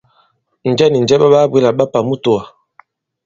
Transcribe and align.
Njɛ 0.71 0.85
nì 0.89 0.99
njɛ 1.03 1.15
ɓa 1.21 1.27
ɓaa-bwě 1.33 1.59
là 1.63 1.69
ɓa 1.77 1.85
pà 1.91 1.99
i 2.03 2.05
mutōwà? 2.07 2.41